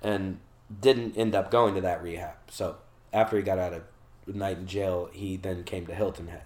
[0.01, 0.39] and
[0.79, 2.35] didn't end up going to that rehab.
[2.49, 2.77] So
[3.11, 3.83] after he got out of
[4.27, 6.43] night in jail, he then came to Hilton Head.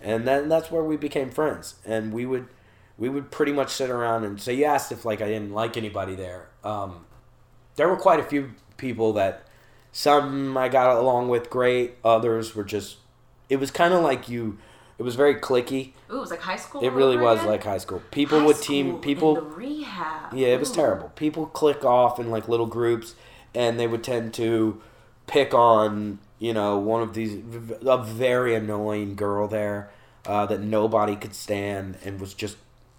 [0.00, 1.76] And then that's where we became friends.
[1.84, 2.48] And we would
[2.96, 5.76] we would pretty much sit around and so you asked if like I didn't like
[5.76, 6.48] anybody there.
[6.64, 7.06] Um,
[7.76, 9.46] there were quite a few people that
[9.92, 12.98] some I got along with great, others were just
[13.48, 14.58] it was kind of like you
[14.98, 15.92] it was very clicky.
[16.10, 16.82] Ooh, it was like high school.
[16.82, 18.02] It really was like high school.
[18.10, 20.34] People High would team people the rehab.
[20.34, 20.74] yeah, it was Ooh.
[20.74, 21.08] terrible.
[21.16, 23.14] People click off in like little groups,
[23.54, 24.80] and they would tend to
[25.26, 27.34] pick on you know one of these
[27.86, 29.90] a very annoying girl there
[30.26, 32.56] uh, that nobody could stand and was just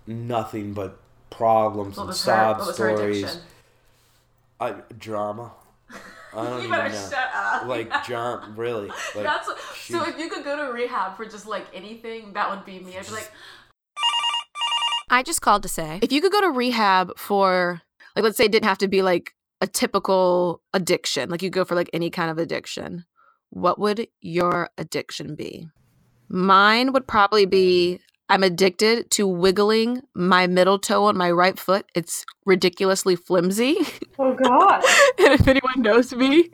[0.07, 0.97] nothing but
[1.29, 3.37] problems What and was her- sob what was her stories.
[4.59, 5.53] I, drama.
[6.33, 7.09] I don't You even better know.
[7.09, 7.65] shut up.
[7.65, 8.87] Like John, really.
[9.15, 10.03] Like, That's so.
[10.07, 12.95] If you could go to rehab for just like anything, that would be me.
[12.97, 13.31] I'd be like,
[15.09, 17.81] I just called to say if you could go to rehab for,
[18.15, 21.63] like, let's say it didn't have to be like a typical addiction, like you go
[21.63, 23.05] for like any kind of addiction,
[23.51, 25.67] what would your addiction be?
[26.27, 27.99] Mine would probably be
[28.31, 31.85] I'm addicted to wiggling my middle toe on my right foot.
[31.93, 33.77] It's ridiculously flimsy.
[34.19, 34.83] Oh God.
[35.17, 36.51] and if anyone knows me,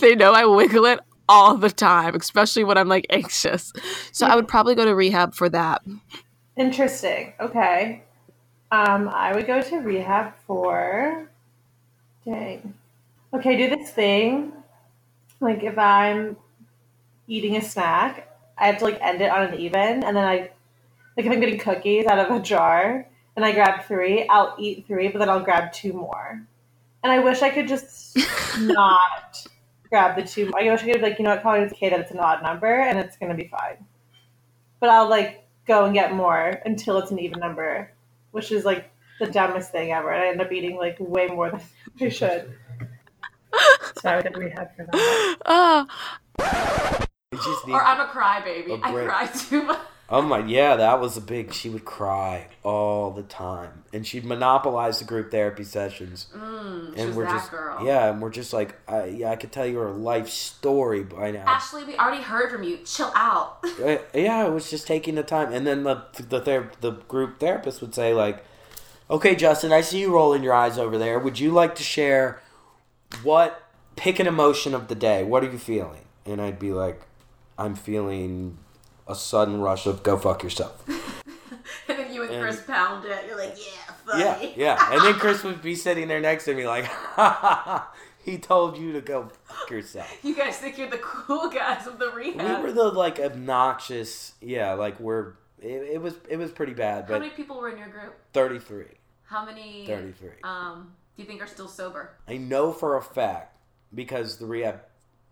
[0.00, 3.74] they know I wiggle it all the time, especially when I'm like anxious.
[4.10, 5.82] So I would probably go to rehab for that.
[6.56, 7.34] Interesting.
[7.38, 8.04] Okay.
[8.72, 11.29] Um, I would go to rehab for.
[12.24, 12.74] Dang.
[13.32, 14.52] Okay, do this thing.
[15.40, 16.36] Like if I'm
[17.26, 18.28] eating a snack,
[18.58, 20.50] I have to like end it on an even, and then I,
[21.16, 23.06] like if I'm getting cookies out of a jar
[23.36, 26.42] and I grab three, I'll eat three, but then I'll grab two more.
[27.02, 28.18] And I wish I could just
[28.60, 29.46] not
[29.88, 30.52] grab the two.
[30.58, 32.42] I wish I could like, you know what, probably it's okay that it's an odd
[32.42, 33.84] number and it's gonna be fine.
[34.78, 37.92] But I'll like go and get more until it's an even number,
[38.32, 40.10] which is like the dumbest thing ever.
[40.10, 41.60] And I end up eating like way more than
[42.00, 42.52] I should.
[44.02, 45.36] So I would rehab for that.
[45.46, 45.86] Oh.
[47.68, 48.80] or I'm a crybaby.
[48.82, 49.78] I cry too much.
[50.12, 51.52] Oh my, yeah, that was a big.
[51.52, 56.26] She would cry all the time, and she'd monopolize the group therapy sessions.
[56.36, 57.86] Mm, she and was we're that just, girl.
[57.86, 61.30] yeah, and we're just like, I, yeah, I could tell you her life story by
[61.30, 61.44] now.
[61.46, 62.78] Ashley, we already heard from you.
[62.84, 63.58] Chill out.
[63.80, 67.38] Uh, yeah, it was just taking the time, and then the the ther- the group
[67.38, 68.44] therapist would say like,
[69.10, 71.18] "Okay, Justin, I see you rolling your eyes over there.
[71.18, 72.40] Would you like to share
[73.22, 73.62] what
[73.96, 75.24] pick an emotion of the day?
[75.24, 77.02] What are you feeling?" And I'd be like,
[77.58, 78.58] "I'm feeling
[79.06, 80.82] a sudden rush of go fuck yourself."
[81.88, 83.24] and then you and, And- Chris pound it.
[83.26, 84.54] You're like, yeah, funny.
[84.56, 84.92] Yeah, yeah.
[84.92, 87.92] And then Chris would be sitting there next to me like, ha ha ha,
[88.24, 90.08] he told you to go fuck yourself.
[90.22, 92.58] You guys think you're the cool guys of the rehab.
[92.58, 97.02] We were the like obnoxious, yeah, like we're it, it was it was pretty bad,
[97.04, 98.14] How but many people were in your group?
[98.32, 98.84] 33.
[99.30, 99.86] How many?
[99.86, 100.30] 33.
[100.42, 102.10] Um, do you think are still sober?
[102.26, 103.56] I know for a fact
[103.94, 104.80] because the rehab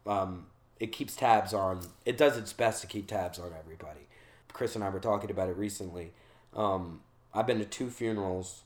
[0.06, 0.46] um
[0.78, 4.06] it keeps tabs on it does its best to keep tabs on everybody.
[4.52, 6.12] Chris and I were talking about it recently.
[6.54, 7.00] Um
[7.34, 8.62] I've been to two funerals.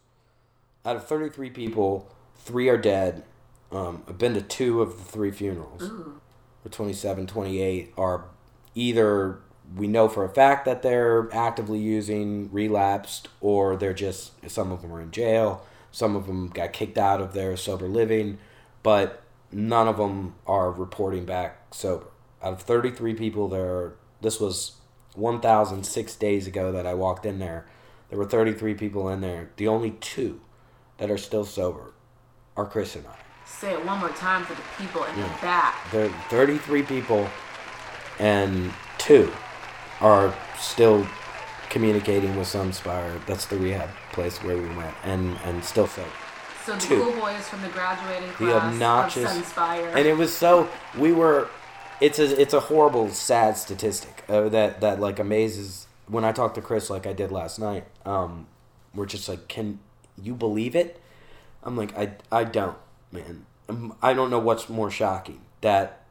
[0.84, 3.24] Out of 33 people, 3 are dead.
[3.70, 5.82] Um I've been to two of the three funerals.
[5.82, 6.20] Ooh.
[6.62, 8.26] The 27, 28 are
[8.74, 9.38] either
[9.76, 14.82] we know for a fact that they're actively using relapsed or they're just some of
[14.82, 15.64] them are in jail.
[15.90, 18.38] Some of them got kicked out of their sober living
[18.82, 22.06] but none of them are reporting back sober.
[22.42, 24.76] Out of 33 people there this was
[25.14, 27.66] 1006 days ago that i walked in there.
[28.08, 29.50] There were 33 people in there.
[29.56, 30.40] The only two
[30.98, 31.92] that are still sober
[32.56, 33.16] are chris and i.
[33.46, 35.28] Say it one more time for the people in Yeah.
[35.34, 35.90] the back.
[35.92, 37.28] there are 33 people
[38.18, 39.30] and two
[40.02, 41.06] are still
[41.70, 43.24] communicating with some Sunspire.
[43.26, 46.04] That's the rehab place where we went, and and still so.
[46.66, 47.02] So the Two.
[47.02, 49.94] cool boys from the graduating class The obnoxious, of Sunspire.
[49.96, 51.48] and it was so we were.
[52.00, 56.54] It's a it's a horrible, sad statistic uh, that that like amazes when I talk
[56.54, 57.84] to Chris like I did last night.
[58.04, 58.48] Um,
[58.94, 59.78] we're just like, can
[60.20, 61.00] you believe it?
[61.62, 62.76] I'm like, I I don't,
[63.12, 63.46] man.
[63.68, 66.02] Um, I don't know what's more shocking that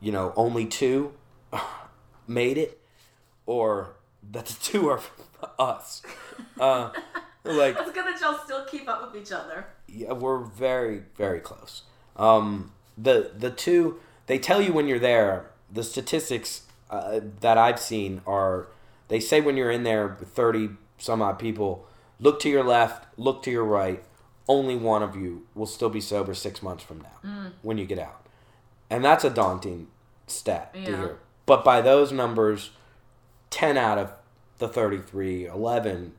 [0.00, 1.12] you know only two
[2.28, 2.78] made it,
[3.48, 3.96] or
[4.30, 5.00] that the two are
[5.58, 6.02] us.
[6.60, 6.90] Uh,
[7.44, 9.66] like That's good that y'all still keep up with each other.
[9.88, 11.82] yeah, we're very very close.
[12.16, 15.50] Um, the the two they tell you when you're there.
[15.72, 18.68] The statistics uh, that I've seen are
[19.08, 21.86] they say when you're in there with thirty some odd people,
[22.20, 24.02] look to your left, look to your right.
[24.48, 27.52] only one of you will still be sober six months from now Mm.
[27.62, 28.26] when you get out.
[28.90, 29.88] And that's a daunting
[30.26, 31.18] stat to hear.
[31.46, 32.70] But by those numbers,
[33.58, 34.12] 10 out of
[34.58, 36.12] the 33, 11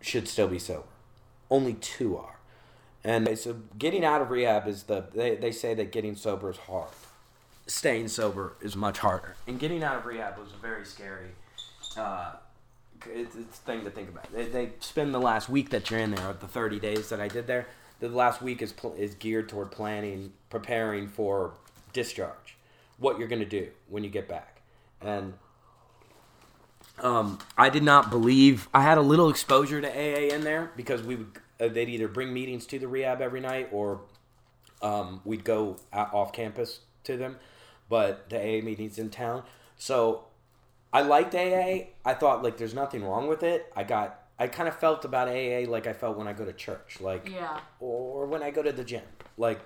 [0.00, 0.86] should still be sober.
[1.50, 2.36] Only two are.
[3.02, 6.56] And so getting out of rehab is the, they, they say that getting sober is
[6.56, 6.90] hard.
[7.66, 9.34] Staying sober is much harder.
[9.48, 11.30] And getting out of rehab was a very scary
[11.96, 12.34] uh,
[13.12, 14.32] it's, it's thing to think about.
[14.32, 17.20] They, they spend the last week that you're in there, of the 30 days that
[17.20, 17.66] I did there,
[17.98, 21.54] the last week is, pl- is geared toward planning, preparing for
[21.92, 22.56] discharge,
[22.98, 24.60] what you're going to do when you get back.
[25.00, 25.34] And
[27.02, 31.02] um, I did not believe I had a little exposure to AA in there because
[31.02, 34.00] we would uh, they'd either bring meetings to the rehab every night or
[34.82, 37.36] um, we'd go out, off campus to them,
[37.88, 39.42] but the AA meetings in town.
[39.76, 40.24] So
[40.92, 41.88] I liked AA.
[42.04, 43.72] I thought like there's nothing wrong with it.
[43.76, 46.52] I got I kind of felt about AA like I felt when I go to
[46.52, 47.60] church, like Yeah.
[47.80, 49.02] or when I go to the gym,
[49.36, 49.60] like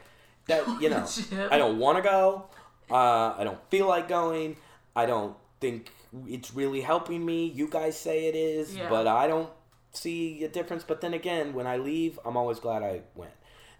[0.46, 0.64] that.
[0.80, 1.06] You know,
[1.50, 2.46] I don't want to go.
[2.90, 4.56] Uh, I don't feel like going.
[4.96, 5.90] I don't think
[6.26, 7.46] it's really helping me.
[7.46, 8.88] You guys say it is, Yeah.
[8.88, 9.50] but I don't
[9.92, 10.84] see a difference.
[10.84, 13.32] But then again, when I leave, I'm always glad I went.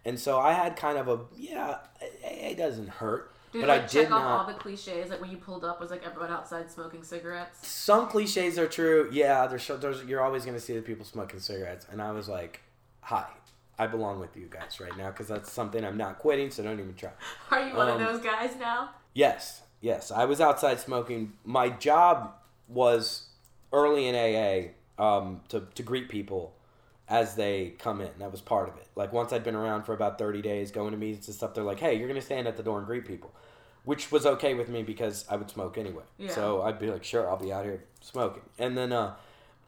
[0.05, 1.79] And so I had kind of a yeah,
[2.23, 4.41] it doesn't hurt, Did but like I check did off not.
[4.41, 5.11] all the cliches?
[5.11, 7.67] Like when you pulled up, was like everyone outside smoking cigarettes?
[7.67, 9.09] Some cliches are true.
[9.13, 12.61] Yeah, there's, there's you're always gonna see the people smoking cigarettes, and I was like,
[13.03, 13.27] "Hi,
[13.79, 16.51] I belong with you guys right now because that's something I'm not quitting.
[16.51, 17.11] So don't even try."
[17.51, 18.91] Are you one Um, of those guys now?
[19.15, 20.11] Yes, yes.
[20.11, 21.35] I was outside smoking.
[21.45, 22.35] My job
[22.69, 23.29] was
[23.73, 26.55] early in AA um, to to greet people
[27.09, 28.11] as they come in.
[28.19, 28.87] That was part of it.
[28.95, 31.65] Like once I'd been around for about thirty days, going to meetings and stuff, they're
[31.65, 33.33] like, "Hey, you're gonna stand at the door and greet people,"
[33.85, 36.05] which was okay with me because I would smoke anyway.
[36.19, 36.31] Yeah.
[36.31, 39.15] So I'd be like, "Sure, I'll be out here smoking." And then, uh,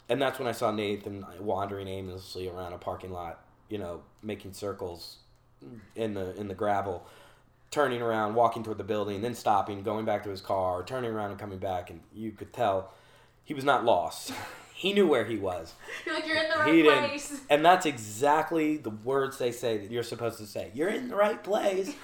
[0.08, 4.52] and that's when I saw Nathan wandering aimlessly around a parking lot, you know, making
[4.52, 5.16] circles
[5.94, 7.06] in the in the gravel
[7.70, 11.30] turning around, walking toward the building, then stopping, going back to his car, turning around
[11.30, 12.92] and coming back, and you could tell
[13.44, 14.32] he was not lost.
[14.74, 15.74] he knew where he was.
[16.06, 19.76] You're like you're in the right He didn't, and that's exactly the words they say
[19.78, 20.70] that you're supposed to say.
[20.74, 21.94] You're in the right place,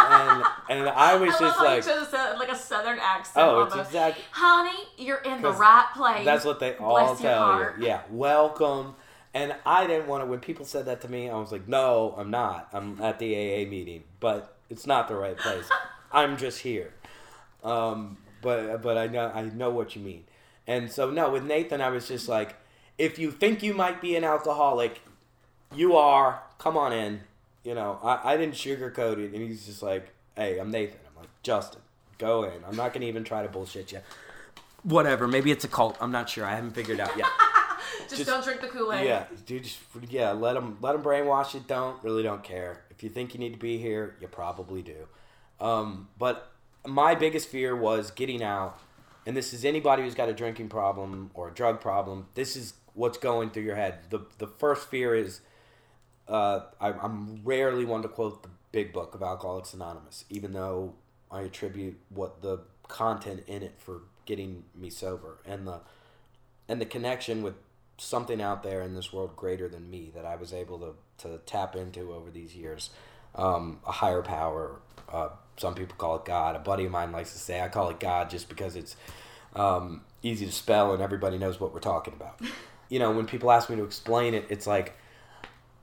[0.00, 3.46] and and I was I just like, a, like a southern accent.
[3.46, 4.24] oh, it's exactly.
[4.30, 6.24] Honey, you're in the right place.
[6.24, 7.86] That's what they all Bless tell you.
[7.86, 8.96] Yeah, welcome.
[9.34, 10.26] And I didn't want to.
[10.26, 12.68] When people said that to me, I was like, "No, I'm not.
[12.72, 15.68] I'm at the AA meeting, but it's not the right place.
[16.12, 16.92] I'm just here."
[17.62, 20.24] Um, but but I know I know what you mean.
[20.66, 22.56] And so no, with Nathan, I was just like,
[22.98, 25.00] if you think you might be an alcoholic,
[25.74, 26.42] you are.
[26.58, 27.20] Come on in.
[27.64, 31.20] You know, I, I didn't sugarcoat it, and he's just like, "Hey, I'm Nathan." I'm
[31.20, 31.80] like, "Justin,
[32.18, 32.64] go in.
[32.66, 34.00] I'm not gonna even try to bullshit you."
[34.82, 35.28] Whatever.
[35.28, 35.96] Maybe it's a cult.
[36.00, 36.44] I'm not sure.
[36.44, 37.28] I haven't figured out yet.
[38.08, 39.06] Just, Just- don't drink the Kool Aid.
[39.06, 39.62] Yeah, dude.
[39.64, 40.32] Just yeah.
[40.32, 41.68] Let them let them brainwash it.
[41.68, 42.82] Don't really don't care.
[43.02, 45.08] If you think you need to be here, you probably do.
[45.60, 46.52] Um, but
[46.86, 48.78] my biggest fear was getting out,
[49.26, 52.26] and this is anybody who's got a drinking problem or a drug problem.
[52.34, 54.04] This is what's going through your head.
[54.10, 55.40] the The first fear is,
[56.28, 60.94] uh, I, I'm rarely one to quote the Big Book of Alcoholics Anonymous, even though
[61.28, 65.80] I attribute what the content in it for getting me sober and the
[66.68, 67.54] and the connection with
[67.98, 71.38] something out there in this world greater than me that I was able to, to
[71.46, 72.90] tap into over these years.
[73.34, 74.76] Um, a higher power.
[75.10, 76.54] Uh, some people call it God.
[76.56, 78.96] A buddy of mine likes to say I call it God just because it's
[79.54, 82.40] um, easy to spell and everybody knows what we're talking about.
[82.88, 84.94] you know, when people ask me to explain it, it's like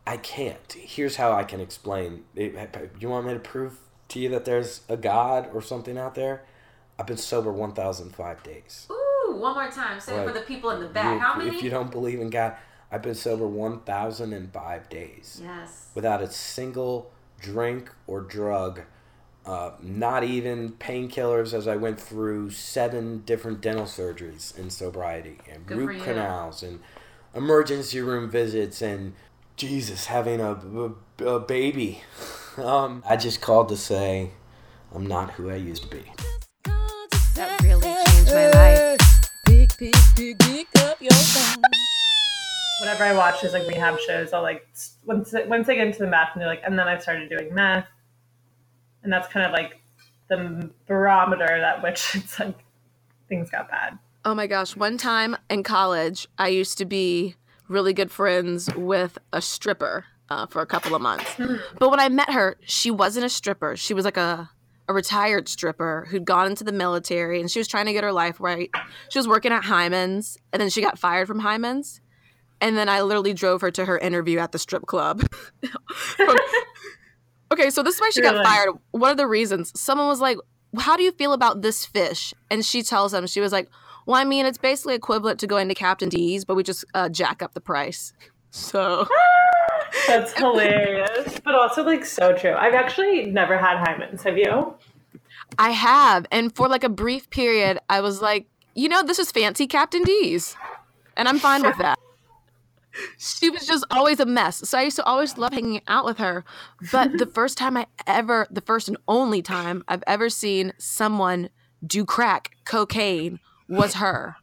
[0.06, 0.73] I can't.
[0.73, 2.23] Here's how I can explain.
[2.36, 2.56] It,
[2.99, 3.78] you want me to prove
[4.10, 6.43] to you that there's a God or something out there?
[6.97, 8.88] I've been sober 1,005 days.
[8.91, 9.99] Ooh, one more time.
[9.99, 11.13] Say it for the people in the back.
[11.13, 11.49] you- How many?
[11.56, 12.56] If you don't believe in God,
[12.91, 15.88] I've been sober 1,005 days Yes.
[15.93, 18.82] without a single drink or drug,
[19.45, 25.65] uh, not even painkillers as I went through seven different dental surgeries in sobriety and
[25.65, 26.80] Good root canals and
[27.36, 29.13] emergency room visits and
[29.56, 30.54] Jesus having a,
[31.21, 32.02] a, a baby.
[32.58, 34.32] Um, I just called to say
[34.93, 36.04] I'm not who I used to be.
[37.36, 38.99] That really changed my life.
[39.45, 41.63] Pick, pick, pick, pick up your phone.
[42.80, 44.68] Whenever I watch those like rehab shows, I'll like
[45.06, 47.54] once once they get into the math and they're like, and then I started doing
[47.54, 47.88] math,
[49.04, 49.82] and that's kind of like
[50.30, 52.58] the barometer that which it's like
[53.28, 53.97] things got bad.
[54.26, 54.76] Oh my gosh.
[54.76, 57.36] One time in college, I used to be
[57.68, 61.36] really good friends with a stripper uh, for a couple of months.
[61.80, 63.78] But when I met her, she wasn't a stripper.
[63.78, 64.49] She was like a,
[64.88, 68.12] a retired stripper who'd gone into the military and she was trying to get her
[68.12, 68.70] life right.
[69.10, 72.01] She was working at Hyman's and then she got fired from Hyman's.
[72.62, 75.24] And then I literally drove her to her interview at the strip club.
[77.51, 78.76] okay, so this is why she got fired.
[78.91, 80.38] One of the reasons someone was like,
[80.78, 82.34] How do you feel about this fish?
[82.49, 83.70] And she tells them, She was like,
[84.05, 87.10] Well, I mean, it's basically equivalent to going to Captain D's, but we just uh,
[87.10, 88.14] jack up the price.
[88.51, 89.07] So.
[90.07, 92.53] That's hilarious, but also like so true.
[92.53, 94.24] I've actually never had Hyman's.
[94.24, 94.76] Have you?
[95.57, 96.26] I have.
[96.32, 100.03] And for like a brief period, I was like, you know, this is fancy Captain
[100.03, 100.55] D's.
[101.18, 101.99] And I'm fine with that.
[103.22, 104.67] She was just always a mess.
[104.70, 106.45] So I used to always love hanging out with her.
[106.89, 111.49] But the first time I ever, the first and only time I've ever seen someone
[111.86, 114.38] do crack cocaine was her.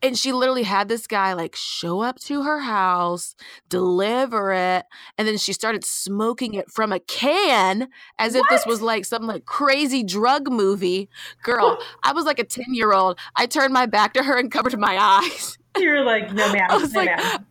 [0.00, 3.34] And she literally had this guy like show up to her house,
[3.68, 4.84] deliver it,
[5.18, 7.88] and then she started smoking it from a can
[8.18, 11.08] as if this was like some like crazy drug movie.
[11.42, 13.18] Girl, I was like a 10 year old.
[13.34, 15.58] I turned my back to her and covered my eyes.
[15.78, 16.66] You were like, no, ma'am.
[16.70, 17.46] I was no, like, ma'am.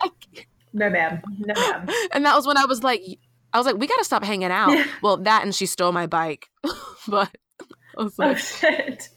[0.73, 1.21] No, ma'am.
[1.37, 1.87] No, ma'am.
[2.11, 3.01] and that was when I was like,
[3.53, 4.71] I was like, we gotta stop hanging out.
[4.71, 4.85] Yeah.
[5.03, 6.49] Well, that and she stole my bike.
[7.07, 7.29] but
[7.97, 9.09] I was Oh, shit.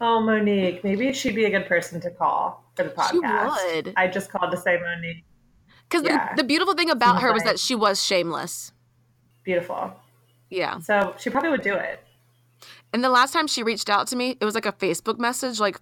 [0.00, 0.82] Oh, Monique.
[0.82, 3.10] Maybe she'd be a good person to call for the podcast.
[3.70, 3.92] She would.
[3.96, 5.24] I just called to say Monique.
[5.88, 6.30] because Yeah.
[6.34, 8.72] the, the beautiful thing about Seems her was like- that she was shameless.
[9.44, 9.92] Beautiful.
[10.50, 10.78] Yeah.
[10.80, 12.00] So she probably would do it.
[12.92, 15.58] And the last time she reached out to me, it was like a Facebook message,
[15.60, 15.78] like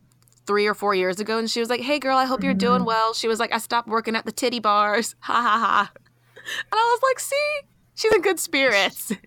[0.50, 1.38] three or four years ago.
[1.38, 2.86] And she was like, Hey, girl, I hope you're doing mm-hmm.
[2.86, 3.14] well.
[3.14, 5.14] She was like, I stopped working at the titty bars.
[5.20, 5.92] Ha ha ha.
[5.94, 7.60] And I was like, See,
[7.94, 9.12] she's in good spirits.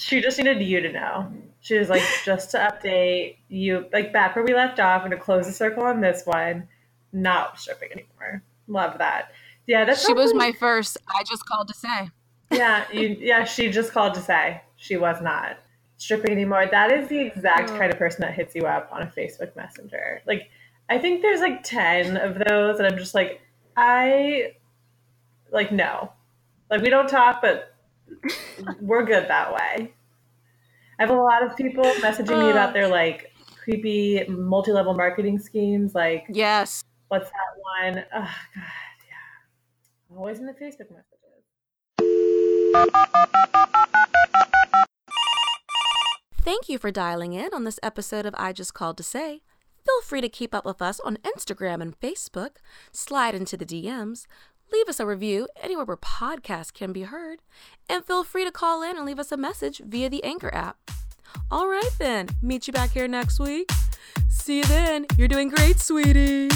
[0.00, 1.32] She just needed you to know.
[1.58, 5.16] She was like, just to update you, like back where we left off, and to
[5.16, 6.68] close the circle on this one,
[7.12, 8.44] not stripping anymore.
[8.68, 9.32] Love that.
[9.66, 10.98] Yeah, that's she was my first.
[11.08, 12.10] I just called to say.
[12.52, 13.42] Yeah, you, yeah.
[13.42, 15.58] She just called to say she was not
[15.96, 16.68] stripping anymore.
[16.70, 17.76] That is the exact oh.
[17.76, 20.22] kind of person that hits you up on a Facebook Messenger.
[20.26, 20.48] Like,
[20.90, 23.42] I think there's like ten of those, and I'm just like,
[23.76, 24.52] I
[25.52, 26.12] like no,
[26.70, 27.74] like we don't talk, but
[28.80, 29.92] we're good that way.
[30.98, 32.72] I have a lot of people messaging me about oh.
[32.72, 33.32] their like
[33.62, 35.94] creepy multi-level marketing schemes.
[35.94, 36.82] Like, Yes.
[37.08, 38.04] what's that one?
[38.14, 38.64] Oh God,
[39.06, 40.16] yeah.
[40.16, 41.18] Always in the Facebook messages.
[46.40, 49.42] Thank you for dialing in on this episode of I Just Called to Say.
[49.88, 52.56] Feel free to keep up with us on Instagram and Facebook,
[52.92, 54.26] slide into the DMs,
[54.70, 57.40] leave us a review anywhere where podcasts can be heard,
[57.88, 60.76] and feel free to call in and leave us a message via the Anchor app.
[61.50, 63.70] All right, then, meet you back here next week.
[64.28, 65.06] See you then.
[65.16, 66.50] You're doing great, sweetie.